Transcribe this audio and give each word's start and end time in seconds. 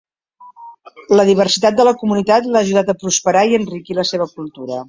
La 1.19 1.25
diversitat 1.27 1.77
de 1.81 1.87
la 1.89 1.93
comunitat 2.01 2.49
l'ha 2.55 2.65
ajudat 2.67 2.93
a 2.95 2.99
prosperar 3.05 3.47
i 3.49 3.55
a 3.59 3.63
enriquir 3.63 4.01
la 4.01 4.11
seva 4.15 4.33
cultura. 4.37 4.79